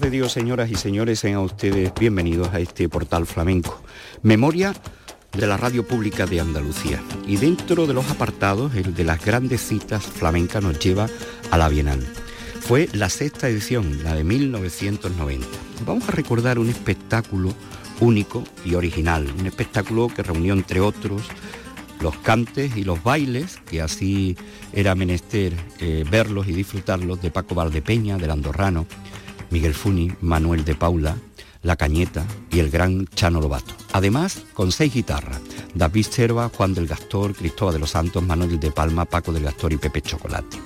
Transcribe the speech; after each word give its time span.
De 0.00 0.10
Dios, 0.10 0.32
señoras 0.32 0.70
y 0.70 0.74
señores, 0.76 1.20
sean 1.20 1.38
ustedes 1.38 1.92
bienvenidos 1.98 2.48
a 2.54 2.60
este 2.60 2.88
portal 2.88 3.26
flamenco. 3.26 3.82
Memoria 4.22 4.72
de 5.36 5.46
la 5.46 5.58
radio 5.58 5.86
pública 5.86 6.24
de 6.24 6.40
Andalucía. 6.40 7.02
Y 7.26 7.36
dentro 7.36 7.86
de 7.86 7.92
los 7.92 8.10
apartados, 8.10 8.74
el 8.74 8.94
de 8.94 9.04
las 9.04 9.22
grandes 9.22 9.60
citas 9.60 10.02
flamencas 10.04 10.62
nos 10.62 10.78
lleva 10.78 11.08
a 11.50 11.58
la 11.58 11.68
Bienal. 11.68 12.00
Fue 12.60 12.88
la 12.94 13.10
sexta 13.10 13.50
edición, 13.50 14.02
la 14.02 14.14
de 14.14 14.24
1990. 14.24 15.46
Vamos 15.84 16.08
a 16.08 16.12
recordar 16.12 16.58
un 16.58 16.70
espectáculo 16.70 17.52
único 18.00 18.44
y 18.64 18.74
original, 18.76 19.30
un 19.38 19.46
espectáculo 19.46 20.08
que 20.08 20.22
reunió 20.22 20.54
entre 20.54 20.80
otros 20.80 21.22
los 22.00 22.16
cantes 22.16 22.78
y 22.78 22.84
los 22.84 23.02
bailes, 23.02 23.58
que 23.68 23.82
así 23.82 24.38
era 24.72 24.94
menester 24.94 25.52
eh, 25.80 26.04
verlos 26.10 26.48
y 26.48 26.52
disfrutarlos, 26.52 27.20
de 27.20 27.30
Paco 27.30 27.54
Valdepeña, 27.54 28.16
del 28.16 28.30
Andorrano, 28.30 28.86
Miguel 29.52 29.74
Funi, 29.74 30.10
Manuel 30.22 30.64
de 30.64 30.74
Paula, 30.74 31.16
La 31.62 31.76
Cañeta 31.76 32.24
y 32.50 32.58
el 32.58 32.70
gran 32.70 33.06
Chano 33.08 33.40
Lobato. 33.40 33.74
Además, 33.92 34.42
con 34.54 34.72
seis 34.72 34.94
guitarras, 34.94 35.40
David 35.74 36.06
Serva, 36.06 36.48
Juan 36.48 36.72
del 36.72 36.86
Gastor, 36.86 37.34
Cristóbal 37.34 37.74
de 37.74 37.80
los 37.80 37.90
Santos, 37.90 38.22
Manuel 38.22 38.58
de 38.58 38.70
Palma, 38.70 39.04
Paco 39.04 39.30
del 39.30 39.44
Gastor 39.44 39.74
y 39.74 39.76
Pepe 39.76 40.00
Chocolate. 40.00 40.56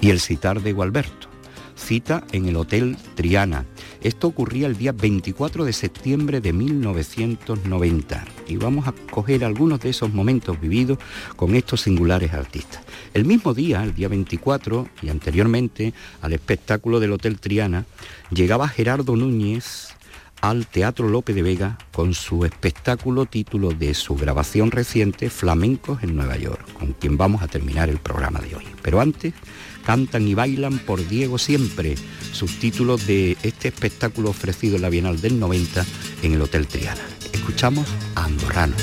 Y 0.00 0.10
el 0.10 0.20
citar 0.20 0.60
de 0.60 0.72
Gualberto. 0.72 1.28
Cita 1.76 2.24
en 2.32 2.46
el 2.46 2.56
Hotel 2.56 2.96
Triana. 3.14 3.66
Esto 4.02 4.28
ocurría 4.28 4.66
el 4.66 4.76
día 4.76 4.92
24 4.92 5.64
de 5.64 5.72
septiembre 5.72 6.40
de 6.40 6.52
1990 6.52 8.24
y 8.48 8.56
vamos 8.56 8.86
a 8.86 8.94
coger 9.10 9.44
algunos 9.44 9.80
de 9.80 9.90
esos 9.90 10.12
momentos 10.12 10.60
vividos 10.60 10.98
con 11.36 11.54
estos 11.54 11.82
singulares 11.82 12.32
artistas. 12.32 12.83
El 13.14 13.24
mismo 13.24 13.54
día, 13.54 13.84
el 13.84 13.94
día 13.94 14.08
24, 14.08 14.88
y 15.00 15.08
anteriormente 15.08 15.94
al 16.20 16.32
espectáculo 16.32 16.98
del 16.98 17.12
Hotel 17.12 17.38
Triana, 17.38 17.86
llegaba 18.30 18.66
Gerardo 18.66 19.14
Núñez 19.14 19.94
al 20.40 20.66
Teatro 20.66 21.08
Lope 21.08 21.32
de 21.32 21.42
Vega 21.42 21.78
con 21.92 22.12
su 22.12 22.44
espectáculo 22.44 23.24
título 23.24 23.70
de 23.70 23.94
su 23.94 24.16
grabación 24.16 24.72
reciente 24.72 25.30
Flamencos 25.30 26.02
en 26.02 26.16
Nueva 26.16 26.36
York, 26.36 26.60
con 26.72 26.92
quien 26.92 27.16
vamos 27.16 27.42
a 27.42 27.48
terminar 27.48 27.88
el 27.88 27.98
programa 27.98 28.40
de 28.40 28.56
hoy. 28.56 28.64
Pero 28.82 29.00
antes, 29.00 29.32
cantan 29.86 30.26
y 30.26 30.34
bailan 30.34 30.80
por 30.80 31.06
Diego 31.06 31.38
siempre, 31.38 31.94
subtítulos 32.32 33.06
de 33.06 33.38
este 33.44 33.68
espectáculo 33.68 34.30
ofrecido 34.30 34.74
en 34.74 34.82
la 34.82 34.90
Bienal 34.90 35.20
del 35.20 35.38
90 35.38 35.86
en 36.24 36.32
el 36.32 36.42
Hotel 36.42 36.66
Triana. 36.66 37.00
Escuchamos 37.32 37.86
a 38.16 38.24
Andorrano. 38.24 38.74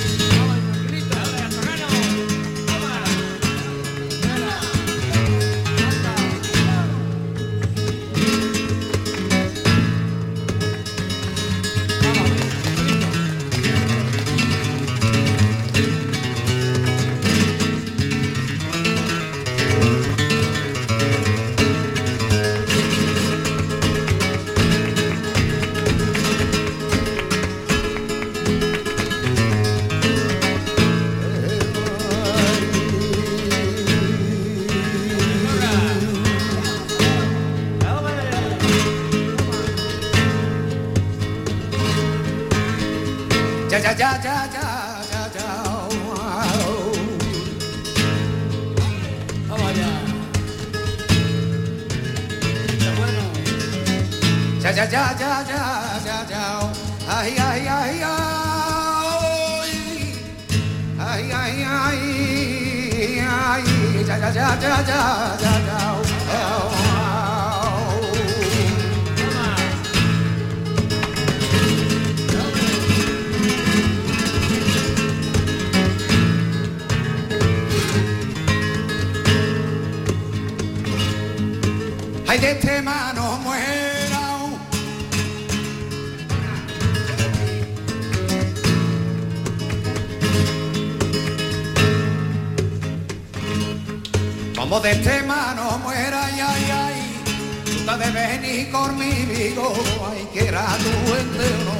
De 94.79 94.95
tema 94.95 95.53
no 95.53 95.79
muera, 95.79 96.25
ay, 96.27 96.39
ay, 96.39 96.71
ay. 96.71 97.23
Tú 97.65 97.85
te 97.85 97.97
debes 97.97 98.41
venir 98.41 98.71
conmigo, 98.71 99.73
ay, 100.09 100.27
que 100.31 100.47
era 100.47 100.65
tu 100.77 101.13
entero, 101.13 101.75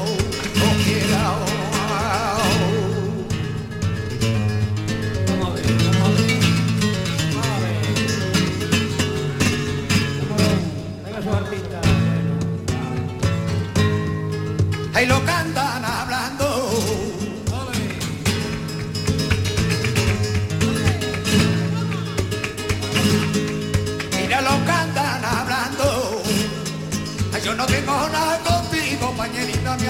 no 0.60 0.84
quiera. 0.84 1.22
Vamos 5.28 5.48
a 5.48 5.54
ver, 5.54 5.66
vamos 5.86 6.10
a 6.10 6.22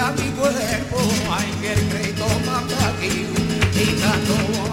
compañerita, 0.02 0.12
mi 0.12 0.30
cuerpo. 0.32 0.98
Ay, 1.30 1.50
que 1.60 1.72
el 1.72 1.88
crédito 1.88 2.26
manda 2.46 2.88
aquí 2.88 3.26
y 3.74 4.71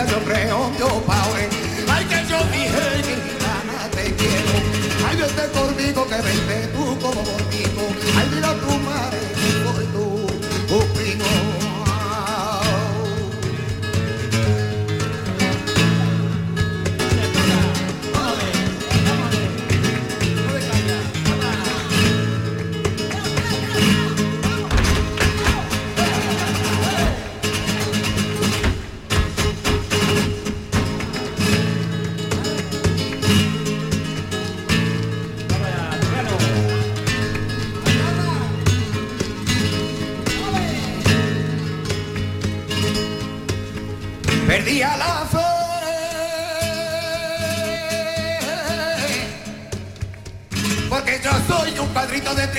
linda, 0.00 0.06
yo 0.06 0.20
reondo 0.26 1.02
paure. 1.06 1.48
Ay, 1.88 2.04
que 2.04 2.26
yo 2.28 2.38
dije, 2.52 3.02
gitana, 3.04 3.88
te 3.90 4.14
quiero. 4.14 5.08
Ay, 5.08 5.16
vete 5.16 5.48
conmigo, 5.52 6.06
que 6.06 6.16
vente 6.16 6.68
tú 6.68 6.98
como 7.00 7.22
conmigo. 7.22 7.79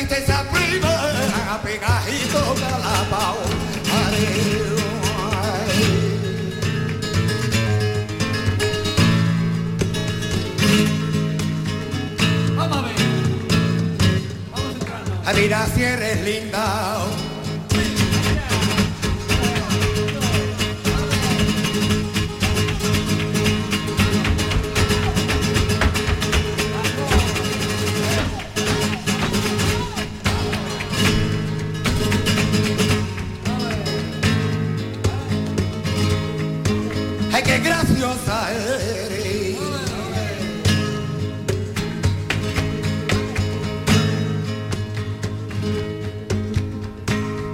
Tristeza 0.08 0.44
prima, 0.52 1.60
pegadito 1.64 2.56
calapao. 2.60 3.38
Vamos 12.56 12.78
a 12.78 12.82
ver. 12.82 12.96
Vamos. 14.52 14.76
A 15.26 15.34
mira 15.34 15.68
si 15.68 15.84
eres 15.84 16.22
linda. 16.24 17.01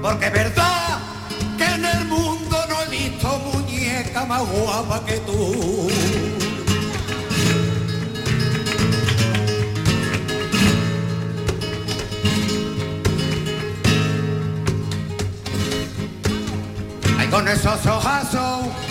Porque 0.08 0.28
es 0.28 0.32
verdad 0.32 1.00
que 1.58 1.66
en 1.66 1.84
el 1.84 2.06
mundo 2.06 2.58
no 2.70 2.82
he 2.82 2.90
visto 2.90 3.28
muñeca 3.40 4.24
más 4.24 4.42
guapa 4.48 5.04
que 5.06 5.18
tú. 5.18 5.90
Ay, 17.20 17.28
con 17.28 17.46
esos 17.50 17.86
ojazos. 17.86 18.87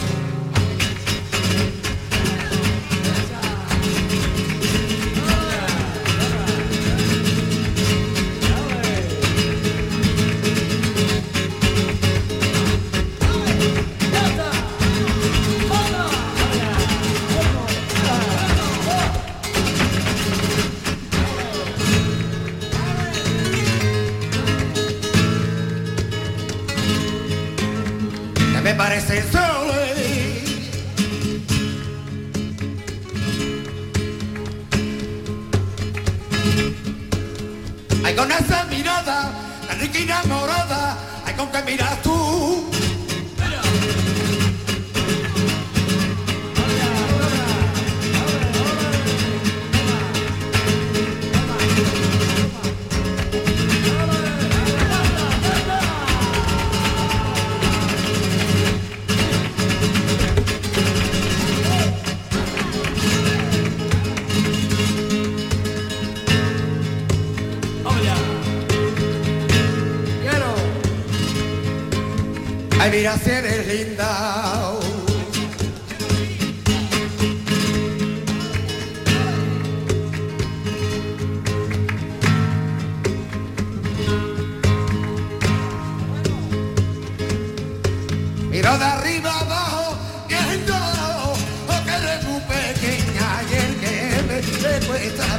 Miro 88.67 88.79
de 88.79 88.85
arriba 88.85 89.31
abajo, 89.39 89.96
viendo 90.27 90.75
oh, 90.75 91.85
que 91.85 91.91
eres 91.93 92.25
muy 92.25 92.41
pequeña 92.41 93.43
y 93.49 93.55
el 93.55 93.77
que 93.79 94.23
me 94.27 94.87
cuesta 94.89 95.35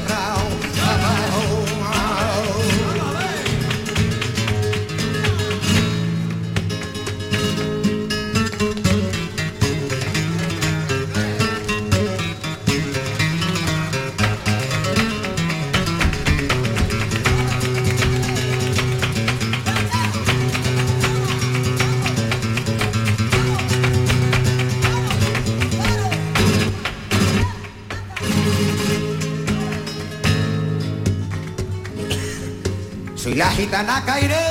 Soy 33.67 33.73
la 33.73 33.79
gitana 33.79 34.05
Caireli. 34.05 34.46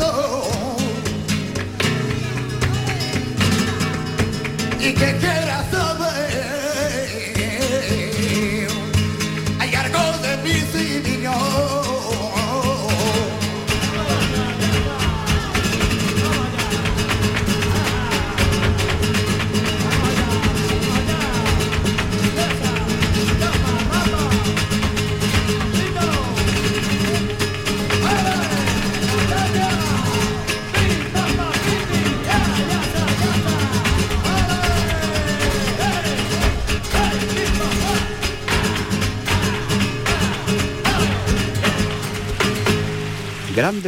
Oh. 0.00 0.47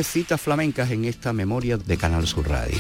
Citas 0.03 0.41
flamencas 0.41 0.91
en 0.91 1.05
esta 1.05 1.33
memoria 1.33 1.77
de 1.77 1.97
Canal 1.97 2.27
Sur 2.27 2.49
Radio. 2.49 2.79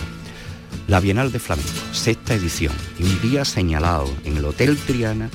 La 0.87 1.01
Bienal 1.01 1.33
de 1.33 1.39
Flamenco, 1.39 1.71
sexta 1.93 2.35
edición, 2.35 2.73
y 2.99 3.03
un 3.03 3.21
día 3.21 3.45
señalado 3.45 4.09
en 4.25 4.37
el 4.37 4.45
Hotel 4.45 4.77
Triana 4.77 5.31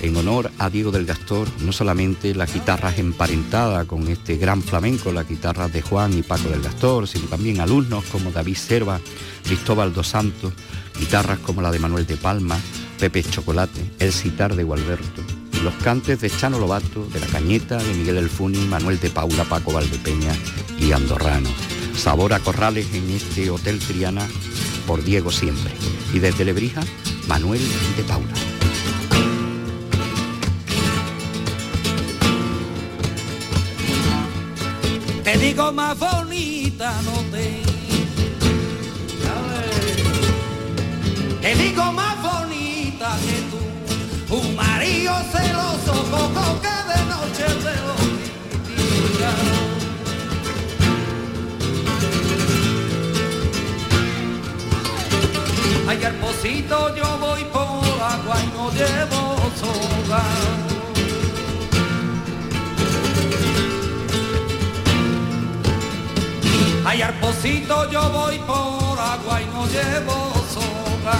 en 0.00 0.16
honor 0.16 0.50
a 0.58 0.68
Diego 0.68 0.90
del 0.90 1.06
Gastor, 1.06 1.48
no 1.60 1.72
solamente 1.72 2.34
las 2.34 2.52
guitarras 2.52 2.98
emparentadas 2.98 3.86
con 3.86 4.08
este 4.08 4.36
gran 4.36 4.62
flamenco, 4.62 5.12
las 5.12 5.28
guitarras 5.28 5.72
de 5.72 5.80
Juan 5.80 6.12
y 6.18 6.22
Paco 6.22 6.48
del 6.48 6.60
Gastor, 6.60 7.06
sino 7.06 7.26
también 7.26 7.60
alumnos 7.60 8.04
como 8.06 8.32
David 8.32 8.56
Serva, 8.56 9.00
Cristóbal 9.44 9.94
dos 9.94 10.08
Santos, 10.08 10.52
guitarras 10.98 11.38
como 11.38 11.62
la 11.62 11.70
de 11.70 11.78
Manuel 11.78 12.06
de 12.06 12.16
Palma, 12.16 12.58
Pepe 12.98 13.22
Chocolate, 13.22 13.80
el 14.00 14.12
citar 14.12 14.56
de 14.56 14.64
Gualberto, 14.64 15.22
los 15.62 15.74
cantes 15.74 16.20
de 16.20 16.30
Chano 16.30 16.58
Lobato, 16.58 17.06
de 17.12 17.20
La 17.20 17.26
Cañeta, 17.26 17.76
de 17.76 17.94
Miguel 17.94 18.18
Elfuni, 18.18 18.58
Manuel 18.66 18.98
de 18.98 19.10
Paula, 19.10 19.44
Paco 19.44 19.72
Valdepeña 19.72 20.32
y 20.78 20.92
Andorrano. 20.92 21.48
Sabor 21.96 22.32
a 22.32 22.40
corrales 22.40 22.92
en 22.94 23.08
este 23.10 23.50
Hotel 23.50 23.78
Triana 23.78 24.26
por 24.86 25.04
Diego 25.04 25.30
siempre. 25.30 25.72
Y 26.12 26.18
desde 26.18 26.44
Lebrija, 26.44 26.80
Manuel 27.28 27.60
de 27.96 28.02
Paula. 28.04 28.32
Te 35.22 35.38
digo 35.38 35.72
más 35.72 35.98
bonita 35.98 36.92
no 37.02 37.20
te. 37.30 37.62
Te 41.40 41.54
digo 41.56 41.92
más 41.92 42.22
bonita 42.22 43.16
que 43.24 43.36
tú. 43.50 44.36
Un 44.36 44.56
marido 44.56 45.12
celoso 45.30 45.51
poco 46.12 46.42
que 46.64 46.76
de 46.90 47.00
noche 47.12 47.46
te 47.64 47.74
lo 47.86 47.94
diga. 48.66 49.32
Ay, 55.88 56.04
al 56.04 56.16
yo 56.96 57.08
voy 57.24 57.44
por 57.56 57.96
agua 58.14 58.36
y 58.44 58.48
no 58.56 58.64
llevo 58.78 59.22
soga. 59.60 60.22
Ay, 66.84 67.02
al 67.02 67.14
yo 67.90 68.02
voy 68.10 68.38
por 68.50 68.96
agua 69.14 69.34
y 69.40 69.46
no 69.54 69.62
llevo 69.74 70.18
soga. 70.54 71.18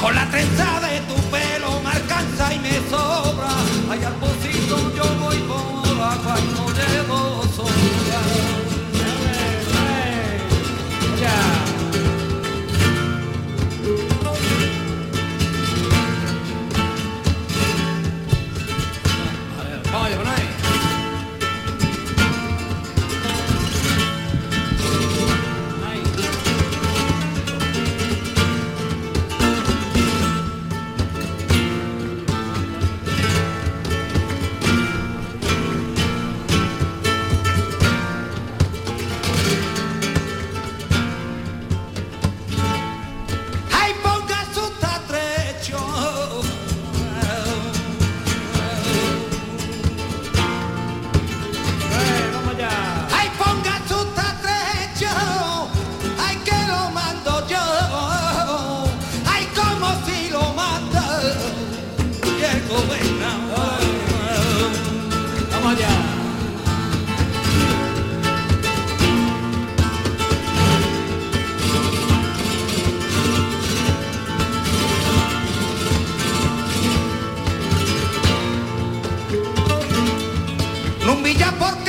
Con 0.00 0.14
la 0.14 0.26
trenza 0.30 0.80
de 0.80 1.00
tu 1.08 1.16
pelo 1.30 1.80
me 1.82 1.90
alcanza 1.90 2.54
y 2.54 2.58
me 2.58 2.74
sobra. 2.90 3.73
Ay, 3.94 4.02
al 4.02 4.14
pocito 4.14 4.92
yo 4.96 5.04
voy 5.20 5.36
por 5.46 6.02
agua 6.02 6.73
Lumbilla, 81.14 81.52
¿por 81.60 81.83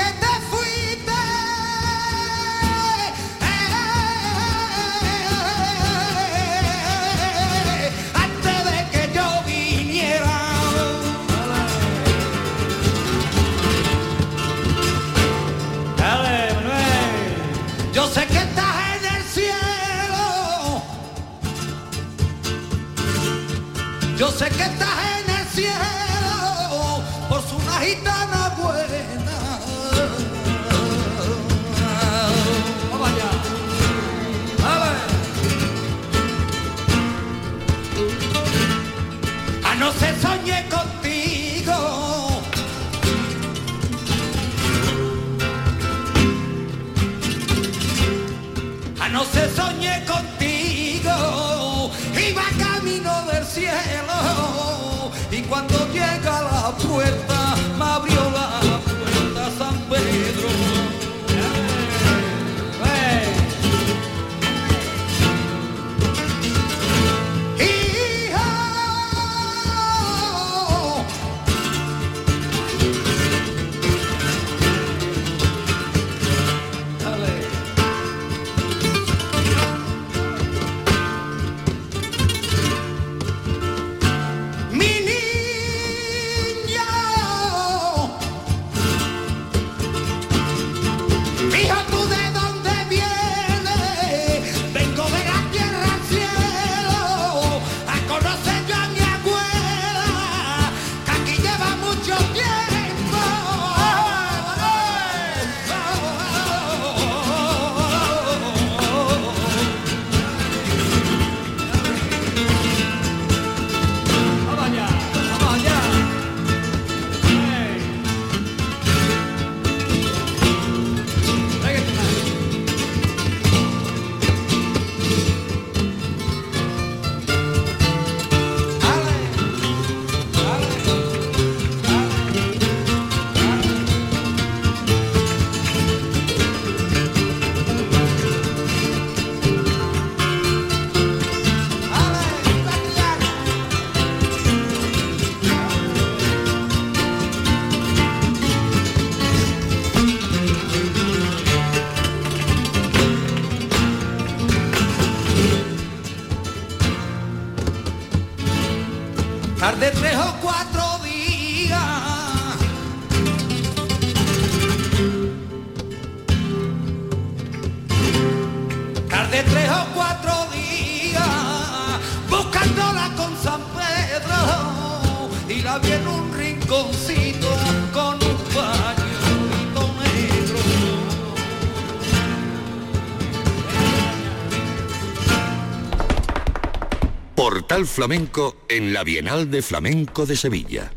Flamenco 187.83 188.55
en 188.69 188.93
la 188.93 189.03
Bienal 189.03 189.51
de 189.51 189.61
Flamenco 189.61 190.25
de 190.25 190.37
Sevilla. 190.37 190.93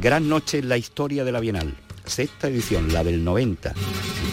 Gran 0.00 0.28
noche 0.28 0.58
en 0.58 0.68
la 0.68 0.76
historia 0.76 1.22
de 1.22 1.30
la 1.30 1.38
Bienal. 1.38 1.76
Sexta 2.04 2.48
edición, 2.48 2.92
la 2.92 3.04
del 3.04 3.22
90, 3.22 3.72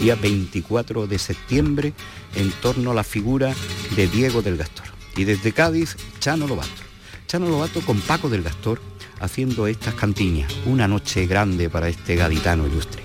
día 0.00 0.16
24 0.16 1.06
de 1.06 1.18
septiembre, 1.20 1.92
en 2.34 2.50
torno 2.50 2.90
a 2.90 2.94
la 2.94 3.04
figura 3.04 3.54
de 3.94 4.08
Diego 4.08 4.42
del 4.42 4.56
Gastor. 4.56 4.86
Y 5.16 5.22
desde 5.22 5.52
Cádiz, 5.52 5.96
Chano 6.18 6.48
Lobato. 6.48 6.82
Chano 7.28 7.48
Lobato 7.48 7.80
con 7.82 8.00
Paco 8.00 8.28
del 8.28 8.42
Gastor 8.42 8.80
haciendo 9.20 9.68
estas 9.68 9.94
cantiñas. 9.94 10.52
Una 10.66 10.88
noche 10.88 11.26
grande 11.26 11.70
para 11.70 11.88
este 11.88 12.16
gaditano 12.16 12.66
ilustre. 12.66 13.04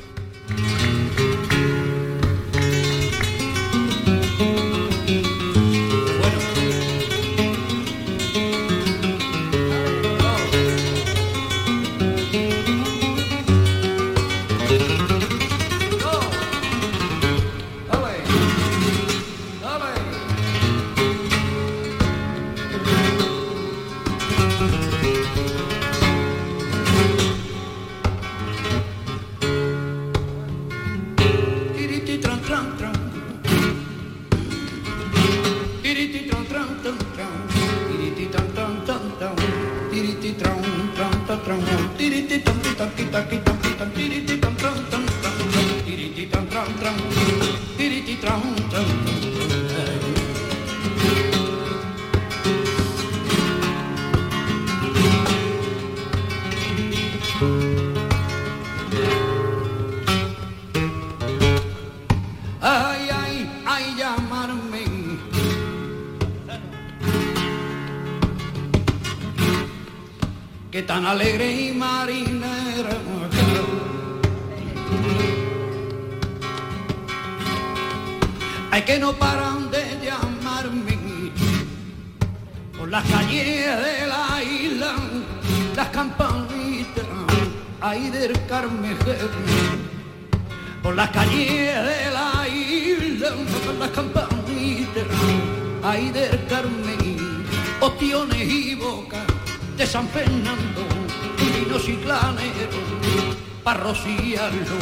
Vinos 101.60 101.88
y 101.89 101.96
claneros, 101.98 103.36
para 103.63 103.80
rociarlo. 103.80 104.78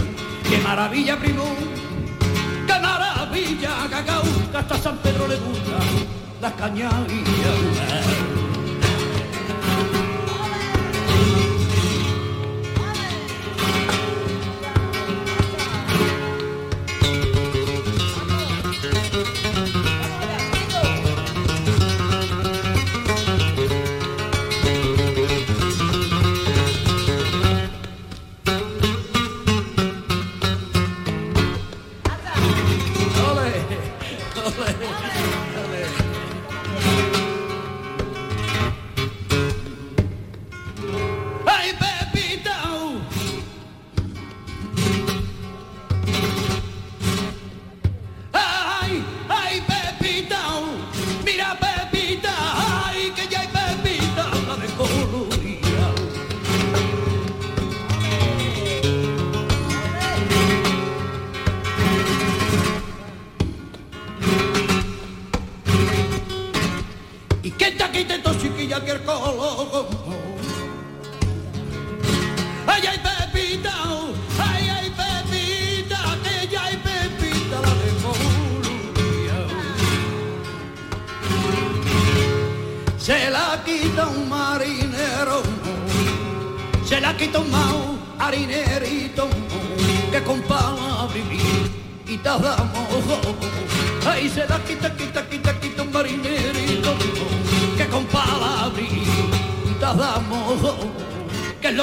¡Qué 0.49 0.57
maravilla, 0.59 1.17
primo! 1.17 1.45
¡Qué 2.67 2.79
maravilla, 2.79 3.71
cacao! 3.89 4.23
Que 4.51 4.57
hasta 4.57 4.77
San 4.77 4.97
Pedro 4.97 5.27
le 5.27 5.37
gusta 5.37 5.77
las 6.41 6.53
cañadillas. 6.53 8.44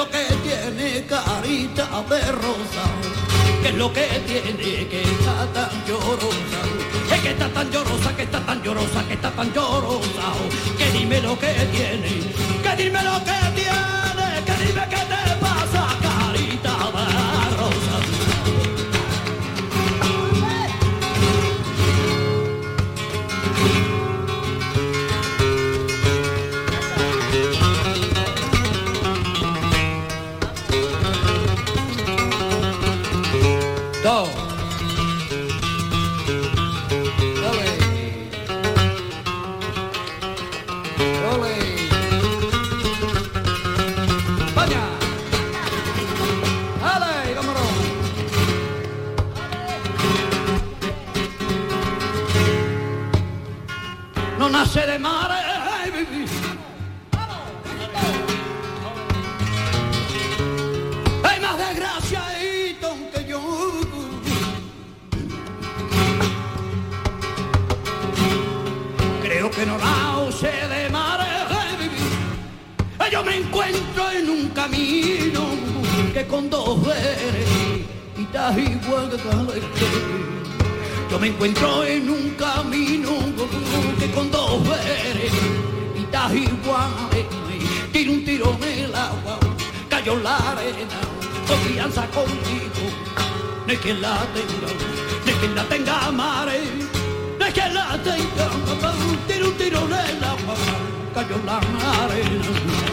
Lo 0.03 0.09
que 0.09 0.25
tiene 0.43 1.05
carita 1.05 1.87
de 2.09 2.31
rosa? 2.31 2.83
¿Qué 3.61 3.69
es 3.69 3.75
lo 3.75 3.93
que 3.93 4.05
tiene 4.27 4.87
que 4.87 5.01
está 5.01 5.45
tan 5.53 5.85
llorosa? 5.85 6.59
Es 7.13 7.21
que 7.21 7.29
está 7.29 7.47
tan 7.49 7.71
llorosa, 7.71 8.15
que 8.15 8.23
está 8.23 8.39
tan 8.45 8.61
llorosa, 8.63 9.07
que 9.07 9.13
está 9.13 9.31
tan 9.31 9.53
llorosa. 9.53 10.27
Que 10.77 10.91
dime 10.97 11.21
lo 11.21 11.37
que 11.39 11.53
tiene, 11.71 12.13
que 12.63 12.83
dime 12.83 13.03
lo 13.03 13.17
que 13.23 13.39
tiene, 13.55 14.27
que 14.45 14.65
dime 14.65 14.83
qué 14.89 15.01
te 15.11 15.22
camino 74.63 75.41
que 76.13 76.25
con 76.25 76.49
dos 76.49 76.85
veres 76.85 77.49
y 78.17 78.21
está 78.21 78.57
igual 78.57 79.09
que 79.09 79.17
Yo 81.11 81.19
me 81.19 81.27
encuentro 81.27 81.83
en 81.83 82.09
un 82.09 82.29
camino 82.31 83.11
que 83.99 84.09
con 84.11 84.31
dos 84.31 84.63
veres 84.63 85.33
y 85.97 86.03
está 86.03 86.33
igual. 86.33 86.91
Tiro 87.91 88.13
un 88.13 88.23
tiro 88.23 88.57
en 88.61 88.85
el 88.85 88.95
agua, 88.95 89.37
cayó 89.89 90.15
la 90.17 90.37
arena, 90.37 90.99
confianza 91.47 92.05
contigo. 92.07 92.83
No 93.67 93.73
es 93.73 93.79
que 93.79 93.93
la 93.95 94.17
tenga, 94.33 94.69
no 95.25 95.31
es 95.31 95.37
que 95.41 95.47
la 95.49 95.63
tenga 95.65 96.11
mare, 96.11 96.61
no 97.37 97.45
es 97.45 97.53
que 97.53 97.69
la 97.69 98.01
tenga, 98.01 98.47
tiro 99.27 99.47
un 99.49 99.57
tiro 99.57 99.79
en 99.87 100.15
el 100.15 100.23
agua, 100.23 100.55
cayó 101.13 101.37
la 101.45 101.57
arena. 102.05 102.92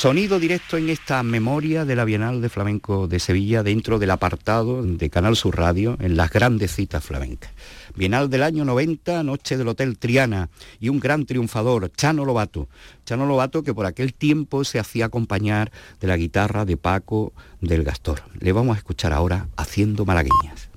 Sonido 0.00 0.40
directo 0.40 0.78
en 0.78 0.88
esta 0.88 1.22
memoria 1.22 1.84
de 1.84 1.94
la 1.94 2.06
Bienal 2.06 2.40
de 2.40 2.48
Flamenco 2.48 3.06
de 3.06 3.20
Sevilla 3.20 3.62
dentro 3.62 3.98
del 3.98 4.12
apartado 4.12 4.82
de 4.82 5.10
Canal 5.10 5.36
Sur 5.36 5.58
Radio 5.58 5.98
en 6.00 6.16
las 6.16 6.30
grandes 6.30 6.74
citas 6.74 7.04
flamencas. 7.04 7.52
Bienal 7.96 8.30
del 8.30 8.42
año 8.42 8.64
90, 8.64 9.22
noche 9.24 9.58
del 9.58 9.68
Hotel 9.68 9.98
Triana 9.98 10.48
y 10.80 10.88
un 10.88 11.00
gran 11.00 11.26
triunfador, 11.26 11.92
Chano 11.92 12.24
Lobato. 12.24 12.66
Chano 13.04 13.26
Lobato 13.26 13.62
que 13.62 13.74
por 13.74 13.84
aquel 13.84 14.14
tiempo 14.14 14.64
se 14.64 14.78
hacía 14.78 15.04
acompañar 15.04 15.70
de 16.00 16.06
la 16.08 16.16
guitarra 16.16 16.64
de 16.64 16.78
Paco 16.78 17.34
del 17.60 17.84
Gastor. 17.84 18.22
Le 18.38 18.52
vamos 18.52 18.76
a 18.76 18.78
escuchar 18.78 19.12
ahora 19.12 19.48
haciendo 19.58 20.06
malagueñas. 20.06 20.70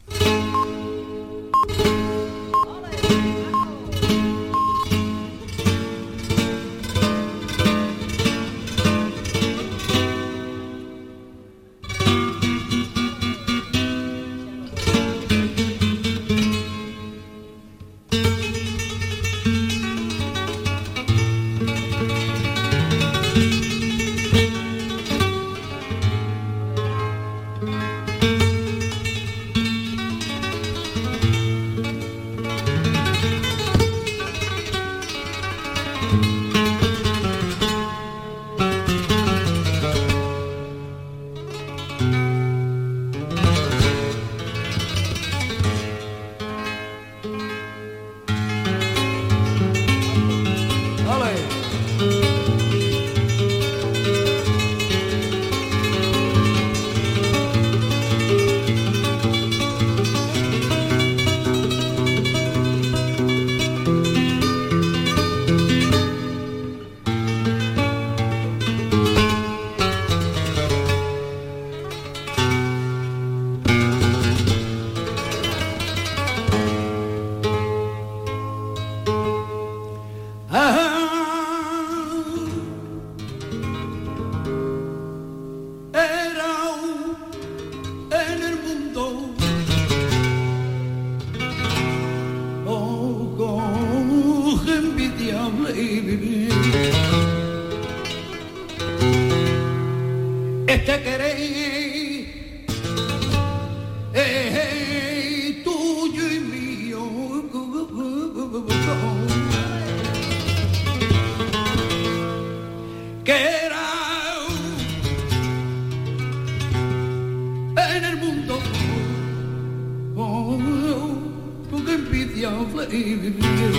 Con 122.41 122.81
envidia 122.81 123.69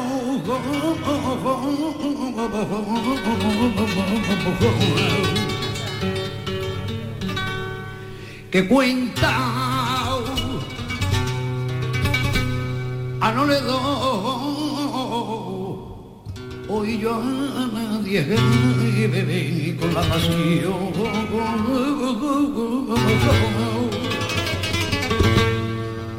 que 8.50 8.68
cuenta 8.68 9.32
a 13.22 13.32
no 13.34 13.46
le 13.46 13.62
doy 13.62 14.01
hoy 16.92 17.00
yo 17.00 17.14
a 17.14 17.70
nadie 17.74 19.08
bebé 19.08 19.76
con 19.80 19.94
la 19.94 20.02
pasión 20.02 20.92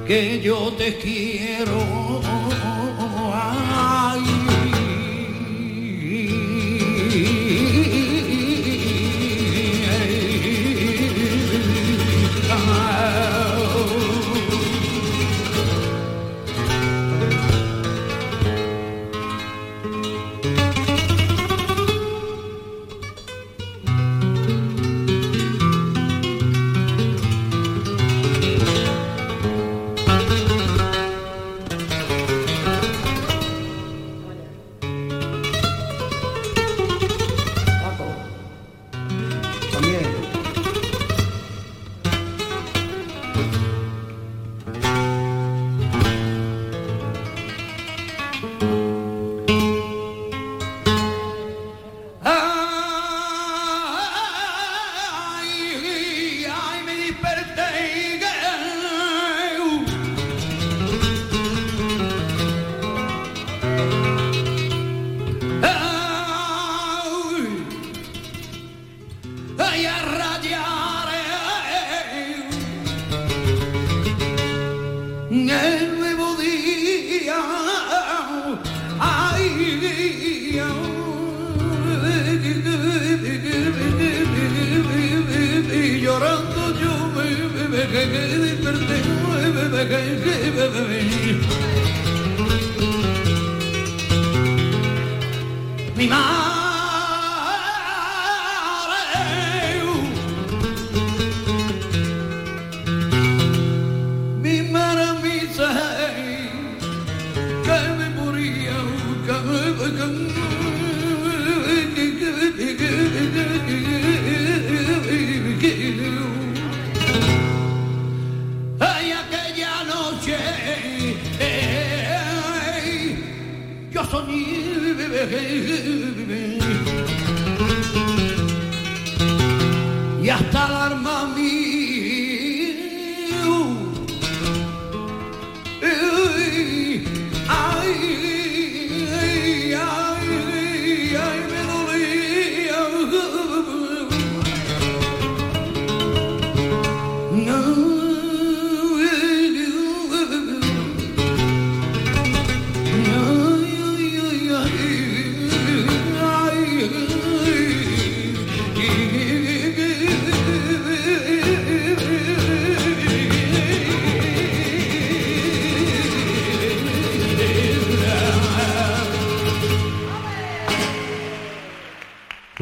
que 0.07 0.41
yo 0.41 0.73
te 0.79 0.97
quiero 0.99 2.21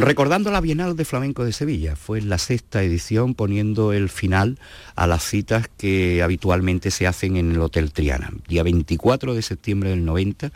Recordando 0.00 0.50
la 0.50 0.62
Bienal 0.62 0.96
de 0.96 1.04
Flamenco 1.04 1.44
de 1.44 1.52
Sevilla, 1.52 1.94
fue 1.94 2.22
la 2.22 2.38
sexta 2.38 2.82
edición 2.82 3.34
poniendo 3.34 3.92
el 3.92 4.08
final 4.08 4.58
a 4.96 5.06
las 5.06 5.22
citas 5.22 5.68
que 5.76 6.22
habitualmente 6.22 6.90
se 6.90 7.06
hacen 7.06 7.36
en 7.36 7.52
el 7.52 7.60
Hotel 7.60 7.92
Triana. 7.92 8.30
Día 8.48 8.62
24 8.62 9.34
de 9.34 9.42
septiembre 9.42 9.90
del 9.90 10.06
90, 10.06 10.52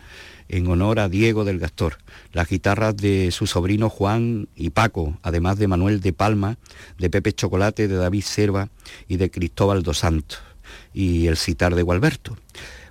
en 0.49 0.67
honor 0.69 0.99
a 0.99 1.11
Diego 1.11 1.45
del 1.45 1.59
Gastor. 1.59 1.99
Las 2.33 2.49
guitarras 2.49 2.97
de 2.97 3.31
su 3.33 3.47
sobrino 3.47 3.91
Juan 3.91 4.49
y 4.57 4.71
Paco, 4.71 5.19
además 5.23 5.59
de 5.59 5.69
Manuel 5.69 6.01
de 6.01 6.15
Palma, 6.15 6.57
de 6.99 7.11
Pepe 7.11 7.35
Chocolate, 7.35 7.87
de 7.87 7.97
David 7.97 8.23
Serva 8.23 8.71
y 9.09 9.19
de 9.19 9.31
Cristóbal 9.31 9.83
dos 9.83 9.99
Santos, 9.99 10.41
y 10.95 11.27
el 11.27 11.37
citar 11.37 11.75
de 11.75 11.83
Gualberto. 11.83 12.39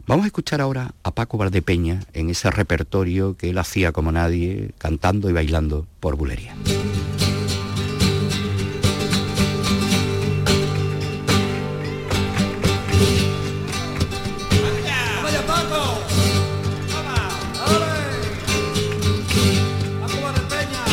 Vamos 0.06 0.26
a 0.26 0.28
escuchar 0.28 0.60
ahora 0.60 0.94
a 1.02 1.12
Paco 1.12 1.38
Valdepeña 1.38 2.02
en 2.12 2.30
ese 2.30 2.52
repertorio 2.52 3.38
que 3.38 3.52
él 3.52 3.58
hacía 3.58 3.94
como 3.94 4.12
nadie, 4.12 4.72
cantando 4.78 5.30
y 5.30 5.34
bailando 5.34 5.88
por 6.02 6.18
bulería. 6.18 6.58
¡Vaya 15.24 15.48
Paco! 15.48 16.00
¡Vamos! 16.94 17.34
¡Ole! 17.70 17.96
¡Paco 20.02 20.22
Valdepeña! 20.22 20.84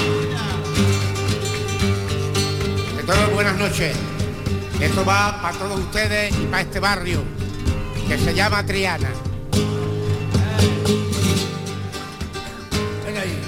De 2.96 3.02
todos 3.02 3.32
buenas 3.34 3.58
noches. 3.58 3.96
Esto 4.80 5.04
va 5.04 5.42
para 5.42 5.58
todos 5.58 5.80
ustedes 5.80 6.32
y 6.40 6.46
para 6.46 6.62
este 6.62 6.78
barrio 6.78 7.39
que 8.10 8.18
se 8.18 8.34
llama 8.34 8.66
Triana. 8.66 9.08
Venga 13.06 13.20
ahí. 13.20 13.38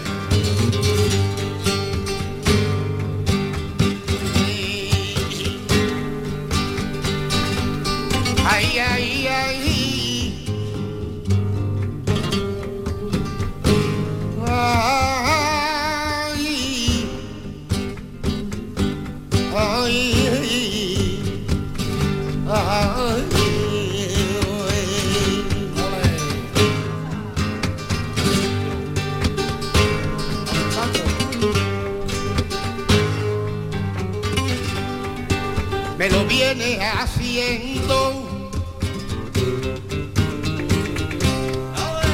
Lo 36.13 36.25
viene 36.27 36.79
haciendo. 36.81 38.29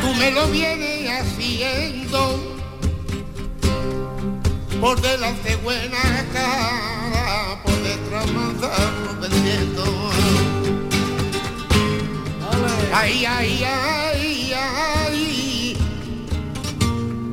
Tú 0.01 0.15
me 0.15 0.31
lo 0.31 0.47
vienes 0.49 1.11
haciendo 1.11 2.39
por 4.81 5.01
delante 5.01 5.57
buena 5.57 6.25
cara, 6.33 7.61
por 7.65 7.75
detrás 7.83 8.31
mandamos 8.33 9.21
vendiendo. 9.21 9.85
Ay, 12.95 13.25
ay, 13.25 13.65
ay, 13.65 14.53
ay, 14.55 14.55
ay, 14.55 15.77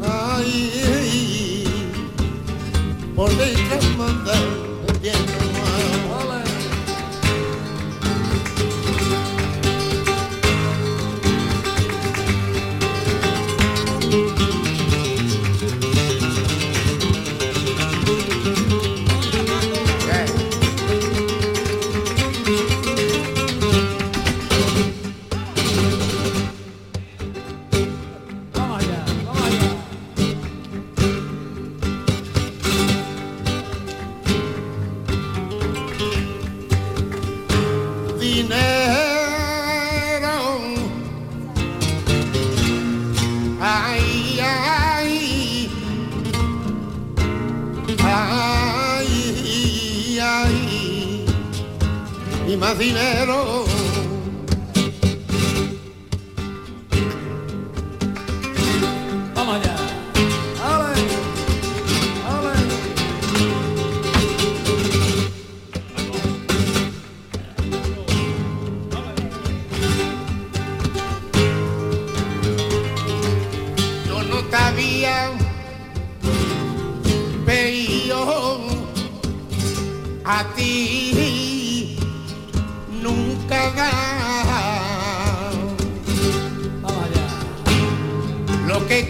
ay, 0.04 1.64
por 3.16 3.30
detrás 3.38 3.86
mandamos 3.98 4.86
vendiendo. 4.88 5.35
Dinero. 52.78 53.65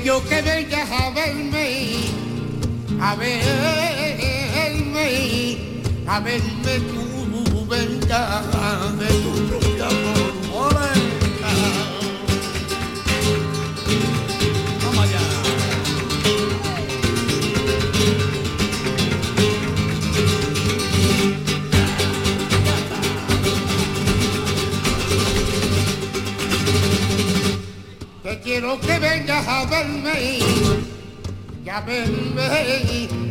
Yo 0.06 0.24
que 0.30 0.40
vengas 0.44 0.88
a 0.92 1.10
verme, 1.10 2.12
a 3.02 3.16
verme, 3.16 3.42
a 6.08 6.20
verme 6.20 6.80
tú 6.92 7.66
vengas 7.66 8.46
de 9.00 9.08
tu 9.08 9.32
propio 9.48 10.05
quiero 28.56 28.80
que 28.80 29.00
vengas 29.00 29.46
a 29.50 29.66
verme, 29.66 30.40
y 31.66 31.70
a 31.70 31.82
verme. 31.82 33.25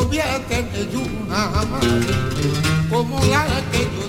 Cuando 0.00 0.16
voy 0.16 0.18
a 0.18 0.38
tener 0.46 0.88
una 0.96 1.50
como 2.88 3.20
la 3.26 3.44
que 3.70 3.84
yo 3.84 3.99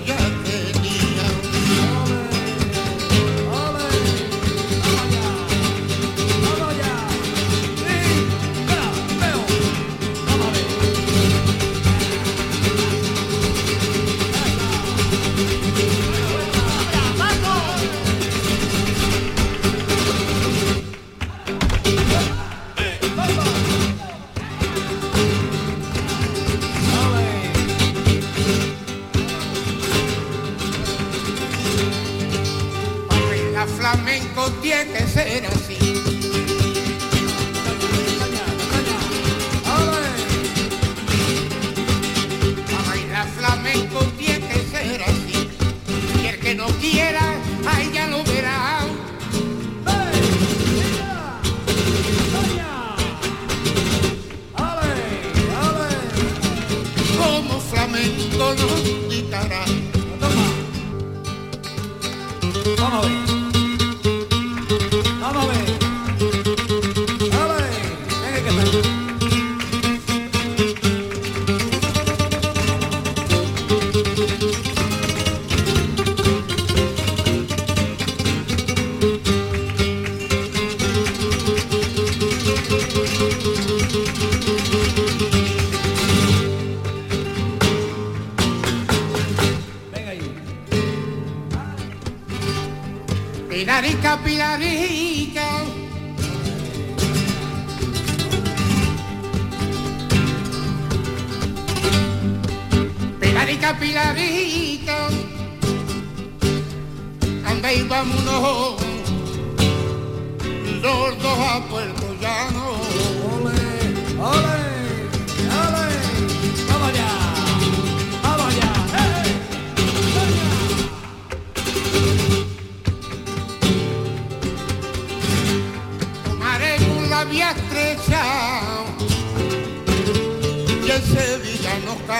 enferma. 35.11 35.60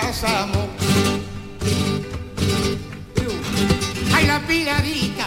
Nos 0.02 0.20
casamos. 0.20 0.68
Ay, 4.14 4.26
la 4.26 4.40
piladita 4.48 5.26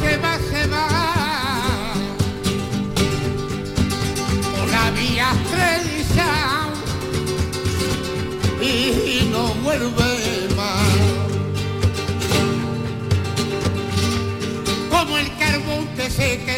se 0.00 0.16
va, 0.18 0.38
se 0.38 0.66
va. 0.68 0.88
Por 4.52 4.68
la 4.70 4.90
vía 4.90 5.28
estrecha 5.32 6.30
y 8.60 9.28
no 9.30 9.54
vuelve 9.62 10.48
más. 10.56 10.86
como 14.90 15.18
el 15.18 15.28
carbón 15.38 15.86
que 15.96 16.10
se 16.10 16.38
quema. 16.44 16.55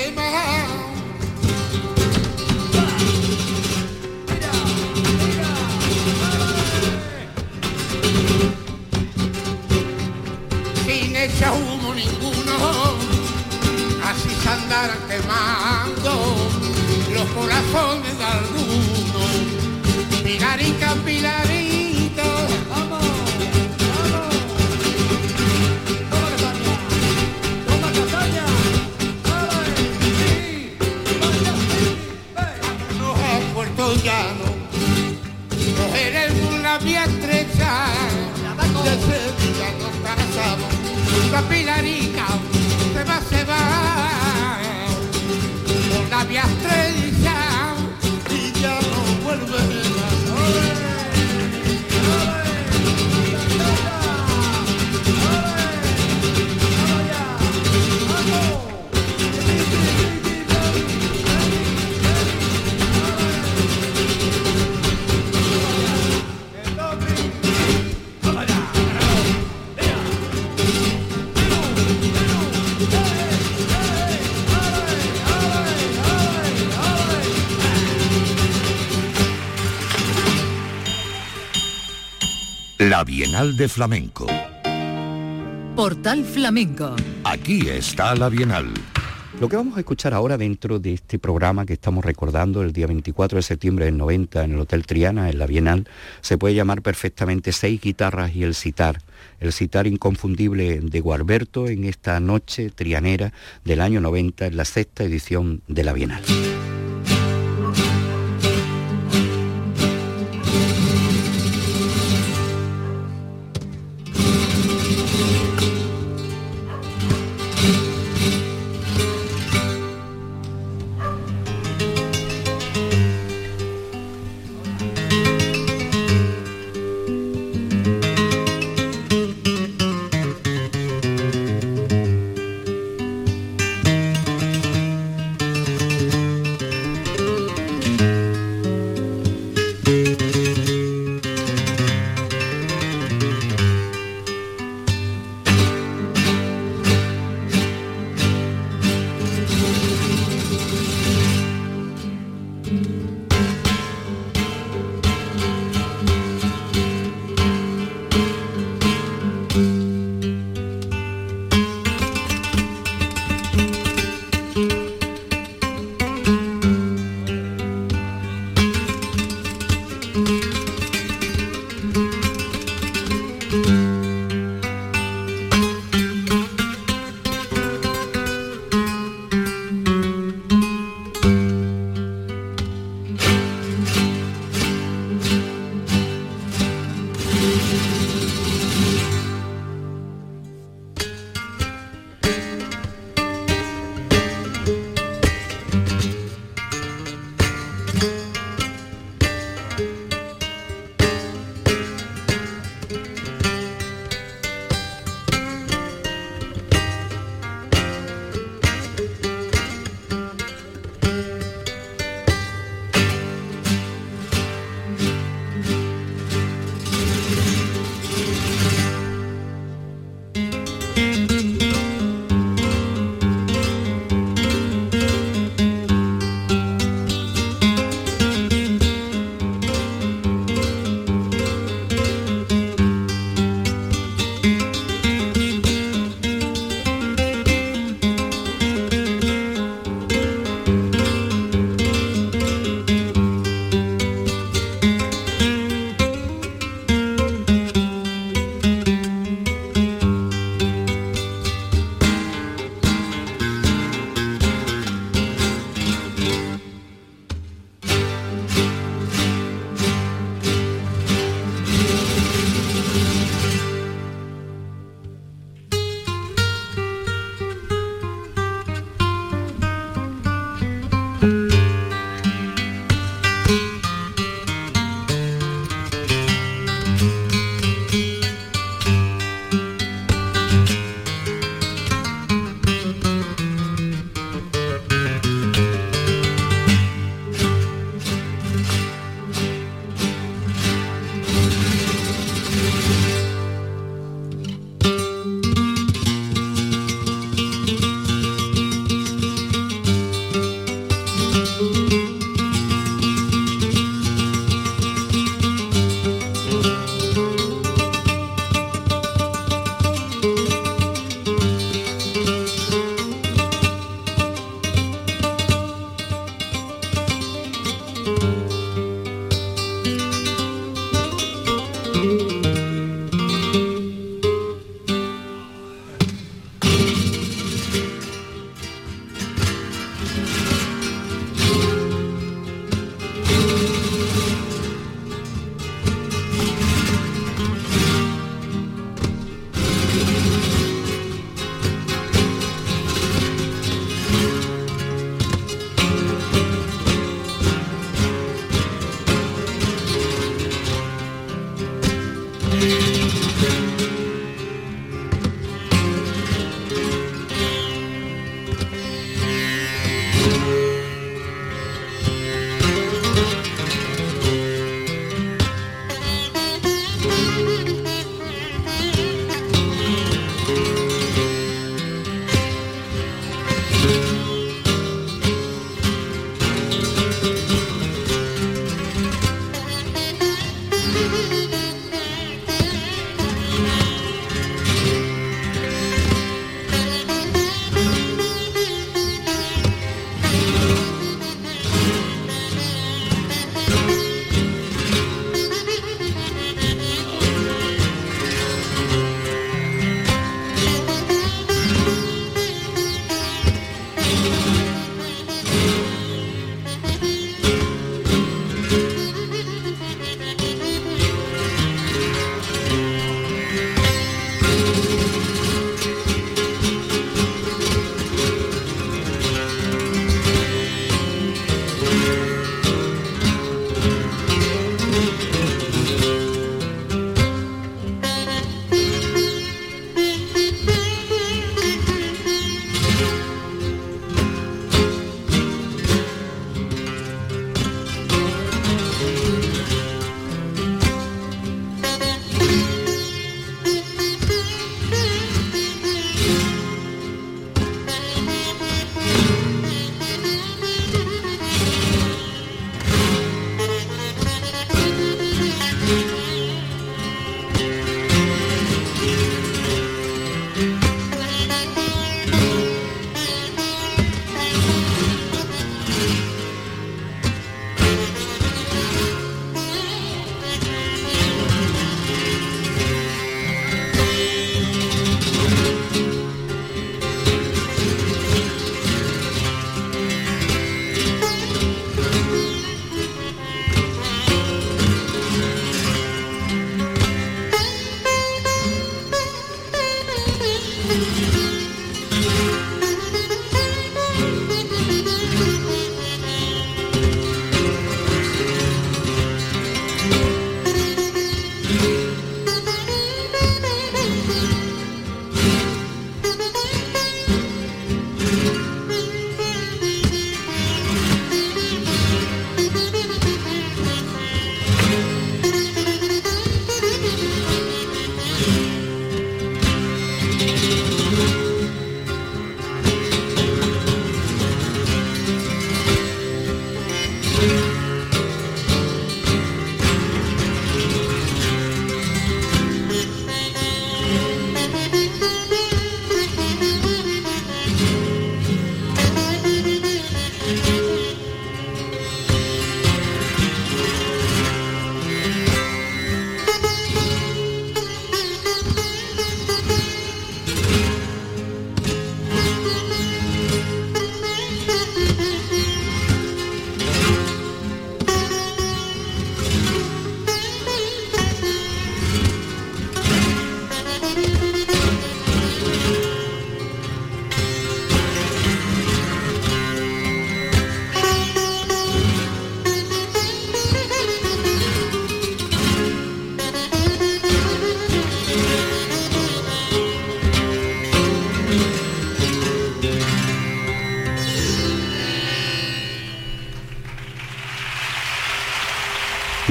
La 41.41 41.49
pilarica 41.49 42.27
se 42.95 43.05
va, 43.05 43.21
se 43.31 43.45
va, 43.45 44.59
por 45.89 46.09
la 46.09 46.25
vía 46.25 46.43
La 82.79 83.03
Bienal 83.03 83.57
de 83.57 83.69
Flamenco. 83.69 84.29
Portal 85.75 86.25
Flamenco. 86.25 86.95
Aquí 87.25 87.69
está 87.69 88.15
la 88.15 88.29
Bienal. 88.29 88.73
Lo 89.41 89.49
que 89.49 89.57
vamos 89.57 89.77
a 89.77 89.81
escuchar 89.81 90.15
ahora 90.15 90.39
dentro 90.39 90.79
de 90.79 90.93
este 90.93 91.19
programa 91.19 91.67
que 91.67 91.73
estamos 91.73 92.05
recordando 92.05 92.63
el 92.63 92.73
día 92.73 92.87
24 92.87 93.35
de 93.35 93.43
septiembre 93.43 93.87
del 93.87 93.97
90 93.97 94.45
en 94.45 94.53
el 94.53 94.61
Hotel 94.61 94.87
Triana, 94.87 95.29
en 95.29 95.41
la 95.41 95.47
Bienal, 95.47 95.89
se 96.21 96.39
puede 96.39 96.55
llamar 96.55 96.81
perfectamente 96.81 97.51
seis 97.51 97.81
guitarras 97.81 98.37
y 98.37 98.45
el 98.45 98.55
sitar. 98.55 99.01
El 99.41 99.53
sitar 99.53 99.89
inconfundible 99.89 100.79
de 100.79 101.01
Gualberto 101.01 101.67
en 101.67 101.83
esta 101.83 102.21
noche 102.21 102.71
trianera 102.71 103.33
del 103.65 103.81
año 103.81 104.01
90 104.01 104.47
en 104.47 104.57
la 104.57 104.65
sexta 104.65 105.03
edición 105.03 105.63
de 105.67 105.83
la 105.83 105.95
Bienal. 105.95 106.23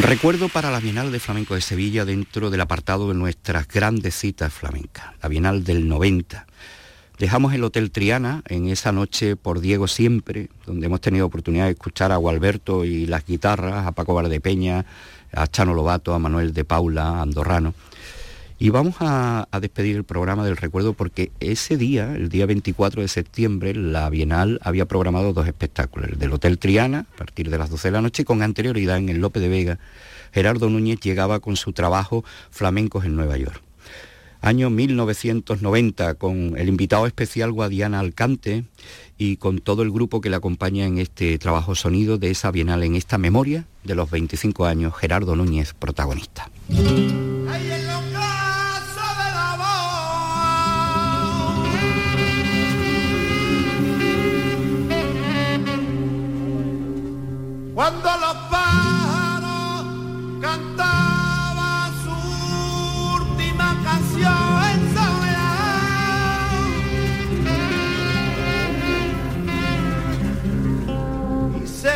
Recuerdo 0.08 0.47
para 0.47 0.72
la 0.72 0.80
Bienal 0.80 1.12
de 1.12 1.20
Flamenco 1.20 1.53
de 1.53 1.60
Sevilla 1.60 2.05
dentro 2.05 2.49
del 2.49 2.62
apartado 2.62 3.10
de 3.10 3.14
nuestras 3.14 3.68
grandes 3.68 4.16
citas 4.16 4.53
flamencas, 4.53 5.08
la 5.22 5.28
Bienal 5.28 5.66
del 5.66 5.89
90. 5.89 6.47
Dejamos 7.20 7.53
el 7.53 7.66
Hotel 7.66 7.91
Triana 7.91 8.41
en 8.47 8.70
esa 8.70 8.93
noche 8.93 9.36
por 9.36 9.60
Diego 9.60 9.86
Siempre, 9.89 10.47
donde 10.66 10.86
hemos 10.86 11.01
tenido 11.01 11.26
oportunidad 11.26 11.66
de 11.66 11.72
escuchar 11.72 12.14
a 12.14 12.16
Gualberto 12.16 12.86
y 12.86 13.05
las 13.05 13.26
guitarras, 13.26 13.86
a 13.86 13.91
Paco 13.91 14.14
Valdepeña, 14.14 14.86
a 15.34 15.45
Chano 15.47 15.74
Lobato, 15.74 16.14
a 16.14 16.20
Manuel 16.20 16.53
de 16.53 16.64
Paula, 16.64 17.10
a 17.10 17.22
Andorrano. 17.24 17.74
Y 18.60 18.70
vamos 18.72 18.95
a, 18.99 19.47
despedir 19.62 19.95
el 19.95 20.03
programa 20.03 20.43
del 20.43 20.58
recuerdo 20.58 20.93
porque 20.93 21.32
ese 21.39 21.78
día, 21.78 22.16
el 22.16 22.30
día 22.30 22.47
24 22.47 23.01
de 23.01 23.08
septiembre, 23.08 23.76
la 23.76 24.10
Bienal 24.10 24.60
había 24.64 24.88
programado 24.88 25.32
dos 25.32 25.45
espectáculos, 25.45 26.10
el 26.10 26.18
del 26.18 26.34
Hotel 26.34 26.58
Triana, 26.58 27.05
a 27.14 27.18
partir 27.18 27.51
de 27.51 27.58
las 27.60 27.70
12 27.70 27.89
de 27.89 27.91
la 27.91 28.01
noche, 28.01 28.24
y 28.24 28.26
con 28.26 28.41
anterioridad 28.41 28.97
en 28.97 29.10
el 29.10 29.18
Lope 29.18 29.39
de 29.39 29.49
Vega, 29.49 29.80
Gerardo 30.32 30.70
Núñez 30.70 30.99
llegaba 31.01 31.39
con 31.39 31.55
su 31.55 31.72
trabajo 31.72 32.26
Flamencos 32.49 33.05
en 33.05 33.16
Nueva 33.16 33.38
York. 33.38 33.62
Año 34.41 34.70
1990, 34.70 36.16
con 36.16 36.55
el 36.58 36.70
invitado 36.70 37.05
especial 37.05 37.51
Guadiana 37.51 37.99
Alcante 37.99 38.66
y 39.20 39.38
con 39.38 39.60
todo 39.60 39.84
el 39.84 39.91
grupo 39.91 40.22
que 40.22 40.30
le 40.30 40.36
acompaña 40.36 40.86
en 40.86 40.97
este 40.97 41.38
trabajo 41.38 41.76
sonido 41.76 42.18
de 42.18 42.32
esa 42.32 42.51
Bienal, 42.51 42.84
en 42.84 42.95
esta 42.95 43.18
memoria 43.18 43.66
de 43.84 43.95
los 43.95 44.10
25 44.10 44.66
años, 44.66 44.95
Gerardo 44.95 45.36
Núñez, 45.36 45.74
protagonista. 45.74 46.49
Cuando 57.78 58.09
los 58.09 58.36
pájaros 58.49 59.86
cantaban 60.41 61.93
su 62.03 62.15
última 63.21 63.69
canción 63.84 64.63
en 64.71 64.80
soledad. 64.95 65.78
Y 71.63 71.67
se 71.67 71.93